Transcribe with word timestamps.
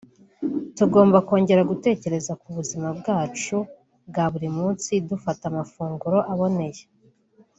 tugomba 0.77 1.17
kongera 1.27 1.67
gutekereza 1.71 2.31
ku 2.41 2.47
buzima 2.57 2.87
bwacu 2.99 3.57
bwa 4.09 4.25
buri 4.31 4.49
munsi 4.57 4.91
dufata 5.09 5.43
amafunguro 5.51 6.17
aboneye 6.31 6.81